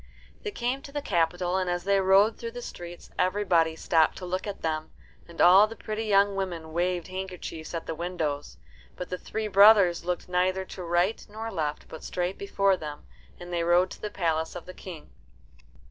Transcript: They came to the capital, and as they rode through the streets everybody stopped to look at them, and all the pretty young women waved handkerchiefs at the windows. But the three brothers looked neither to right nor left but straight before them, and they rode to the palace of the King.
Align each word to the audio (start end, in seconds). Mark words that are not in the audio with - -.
They 0.41 0.49
came 0.49 0.81
to 0.81 0.91
the 0.91 1.03
capital, 1.03 1.57
and 1.57 1.69
as 1.69 1.83
they 1.83 2.01
rode 2.01 2.35
through 2.35 2.53
the 2.53 2.61
streets 2.63 3.11
everybody 3.19 3.75
stopped 3.75 4.17
to 4.17 4.25
look 4.25 4.47
at 4.47 4.63
them, 4.63 4.89
and 5.27 5.39
all 5.39 5.67
the 5.67 5.75
pretty 5.75 6.05
young 6.05 6.35
women 6.35 6.73
waved 6.73 7.09
handkerchiefs 7.09 7.75
at 7.75 7.85
the 7.85 7.93
windows. 7.93 8.57
But 8.95 9.09
the 9.11 9.19
three 9.19 9.47
brothers 9.47 10.03
looked 10.03 10.27
neither 10.27 10.65
to 10.65 10.81
right 10.83 11.23
nor 11.29 11.51
left 11.51 11.87
but 11.87 12.03
straight 12.03 12.39
before 12.39 12.77
them, 12.77 13.05
and 13.39 13.53
they 13.53 13.63
rode 13.63 13.91
to 13.91 14.01
the 14.01 14.09
palace 14.09 14.55
of 14.55 14.65
the 14.65 14.73
King. 14.73 15.11